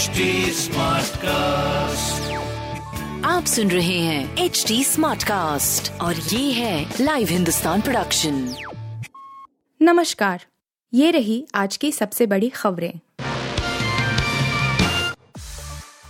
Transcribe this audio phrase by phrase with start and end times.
[0.00, 0.06] HD
[1.16, 2.32] cast
[3.24, 8.54] आप सुन रहे हैं एच डी स्मार्ट कास्ट और ये है लाइव हिंदुस्तान प्रोडक्शन
[9.82, 10.44] नमस्कार
[10.94, 13.00] ये रही आज की सबसे बड़ी खबरें।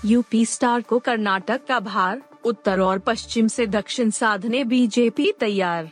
[0.04, 5.90] यूपी स्टार को कर्नाटक का भार उत्तर और पश्चिम से दक्षिण साधने बीजेपी तैयार।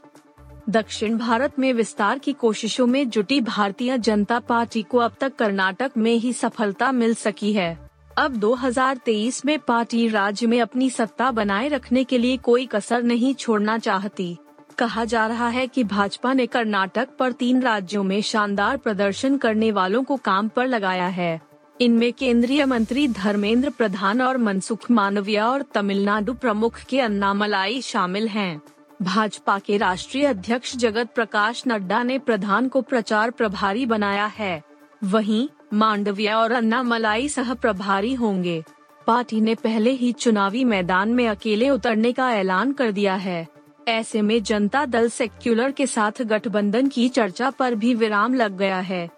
[0.70, 5.90] दक्षिण भारत में विस्तार की कोशिशों में जुटी भारतीय जनता पार्टी को अब तक कर्नाटक
[5.96, 7.87] में ही सफलता मिल सकी है।
[8.18, 13.35] अब 2023 में पार्टी राज्य में अपनी सत्ता बनाए रखने के लिए कोई कसर नहीं
[13.35, 14.36] छोड़ना चाहती।
[14.79, 19.73] कहा जा रहा है कि भाजपा ने कर्नाटक पर तीन राज्यों में शानदार प्रदर्शन करने
[19.73, 21.40] वालों को काम पर लगाया है।
[21.81, 28.62] इनमें केंद्रीय मंत्री धर्मेंद्र प्रधान और मनसुख मानविया और तमिलनाडु प्रमुख के अन्नामलाई शामिल हैं।
[29.03, 34.62] भाजपा के राष्ट्रीय अध्यक्ष जगत प्रकाश नड्डा ने प्रधान को प्रचार प्रभारी बनाया है।
[35.05, 38.64] वहीं मांडविया और अन्ना मलाई सह प्रभारी होंगे।
[39.06, 43.48] पार्टी ने पहले ही चुनावी मैदान में अकेले उतरने का ऐलान कर दिया है।
[43.89, 48.79] ऐसे में जनता दल सेक्युलर के साथ गठबंधन की चर्चा पर भी विराम लग गया
[48.79, 49.11] है।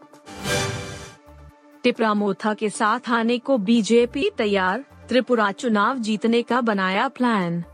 [1.82, 7.64] टिपरा मोथा के साथ आने को बीजेपी तैयार, त्रिपुरा चुनाव जीतने का बनाया प्लान।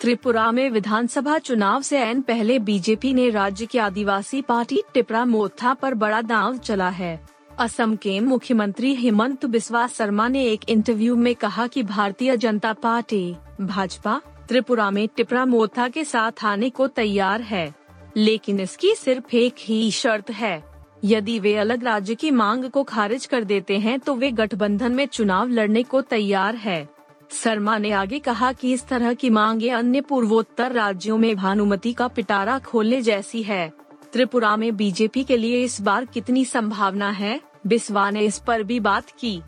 [0.00, 5.74] त्रिपुरा में विधानसभा चुनाव से एन पहले बीजेपी ने राज्य की आदिवासी पार्टी टिपरा मोथा
[5.74, 11.34] पर बड़ा दांव चला है। असम के मुख्यमंत्री हेमंत बिस्वा शर्मा ने एक इंटरव्यू में
[11.34, 17.40] कहा कि भारतीय जनता पार्टी, भाजपा, त्रिपुरा में टिपरा मोथा के साथ आने को तैयार
[17.40, 17.74] है,
[18.16, 20.62] लेकिन इसकी सिर्फ़ एक ही शर्त है।
[21.04, 25.06] यदि वे अलग राज्य की मांग को खारिज कर देते हैं तो वे गठबंधन में
[25.06, 26.88] चुनाव लड़ने को तैयार है।
[27.32, 32.08] शर्मा ने आगे कहा कि इस तरह की मांगे अन्य पूर्वोत्तर राज्यों में भानुमति का
[32.08, 33.68] पिटारा खोलने जैसी है।
[34.12, 37.40] त्रिपुरा में बीजेपी के लिए इस बार कितनी संभावना है?
[37.68, 39.42] बिस्वा ने इस पर भी बात की।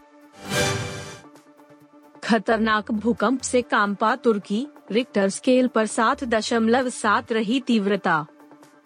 [2.25, 8.27] खतरनाक भूकंप से कांपा तुर्की, रिक्टर स्केल पर सात दशमलव सात रही तीव्रता।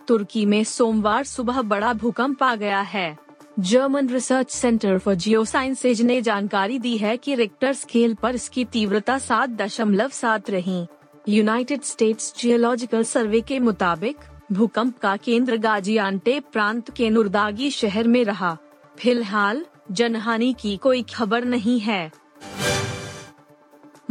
[0.08, 3.16] तुर्की में सोमवार सुबह बड़ा भूकंप आ गया है।
[3.60, 9.18] German Research Centre for Geosciences ने जानकारी दी है कि रिक्टर स्केल पर इसकी तीव्रता
[9.18, 10.86] सात दशमलव सात रही।
[11.28, 14.16] यूनाइटेड स्टेट्स जियोलॉजिकल सर्वे के मुताबिक,
[14.52, 18.56] भूकंप का केंद्र गाजियान्टे प्रांत के नुरदागी शहर में रहा।
[18.98, 22.12] फ़िलहाल जनहानि की कोई खबर नहीं है।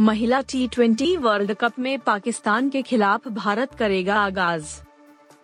[0.00, 4.64] महिला टी ट्वेंटी वर्ल्ड कप में पाकिस्तान के खिलाफ भारत करेगा आगाज़।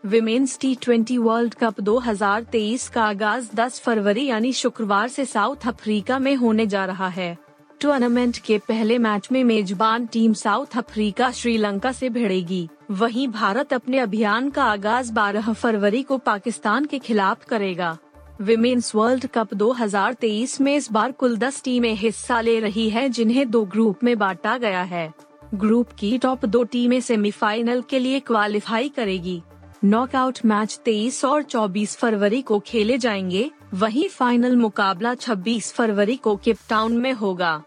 [0.06, 6.18] Women's T twenty World Cup 2023 का आगाज़ 10 फरवरी यानी शुक्रवार से साउथ अफ्रीका
[6.18, 7.38] में होने जा रहा है।
[7.80, 13.98] टूर्नामेंट के पहले मैच में मेजबान टीम साउथ अफ्रीका श्रीलंका से भिड़ेगी। वहीं भारत अपने
[13.98, 17.98] अभियान का आगाज़ 12 फरवरी को पाकिस्तान के खिलाफ करेगा।
[18.40, 23.50] विमेन्स वर्ल्ड कप 2023 में इस बार कुल 10 टीमें हिस्सा ले रही हैं जिन्हें
[23.50, 25.14] दो ग्रुप में बांटा गया है।
[25.54, 29.42] ग्रुप की टॉप दो टीमें सेमीफाइनल के लिए क्वालिफाई करेगी।
[29.84, 36.36] नॉकआउट मैच 23 और 24 फरवरी को खेले जाएँगे। वहीं फाइनल मुकाबला 26 फरवरी को
[36.36, 37.62] केपटाउन में होगा।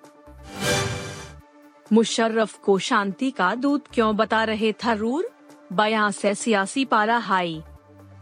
[1.93, 5.29] मुशर्रफ को शांति का दूत क्यों बता रहे थरूर?
[5.73, 7.61] बयां से सियासी पारा हाई।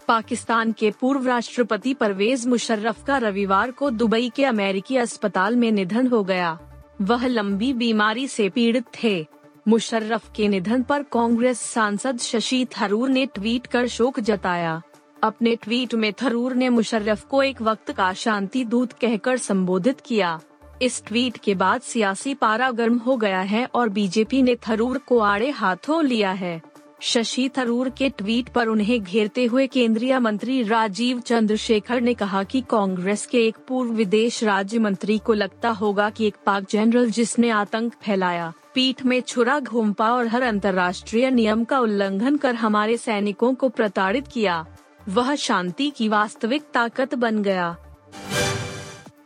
[0.08, 6.08] पाकिस्तान के पूर्व राष्ट्रपति परवेज मुशर्रफ का रविवार को दुबई के अमेरिकी अस्पताल में निधन
[6.08, 6.58] हो गया।
[7.02, 9.26] वह लंबी बीमारी से पीड़ित थे।
[9.68, 14.82] मुशर्रफ के निधन पर कांग्रेस सांसद शशि थरूर ने ट्वीट कर शोक जताया।
[15.24, 20.40] अपने ट्वीट में थरूर ने मुशर्रफ को एक वक्त का शांति दूत कहकर संबोधित किया।
[20.82, 25.20] इस ट्वीट के बाद सियासी पारा गर्म हो गया है और बीजेपी ने थरूर को
[25.20, 26.62] आड़े हाथों लिया है।
[27.04, 32.62] शशि थरूर के ट्वीट पर उन्हें घेरते हुए केंद्रीय मंत्री राजीव चंद्रशेखर ने कहा कि
[32.62, 37.50] कांग्रेस के एक पूर्व विदेश राज्य मंत्री को लगता होगा कि एक पाक जनरल जिसने
[37.50, 43.54] आतंक फैलाया, पीठ में छुरा घूमपा और हर अंतर्राष्ट्रीय नियम का उल्लंघन कर हमारे सैनिकों
[43.54, 44.66] को प्रताड़ित किया,
[45.10, 47.76] वह शांति की वास्तविक ताकत बन गया।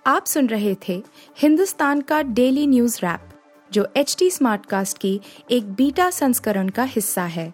[0.08, 1.02] आप सुन रहे थे
[1.38, 3.30] हिंदुस्तान का डेली न्यूज़ रैप,
[3.72, 5.20] जो एच टी स्मार्ट कास्ट की
[5.52, 7.54] एक बीटा संस्करण का हिस्सा है।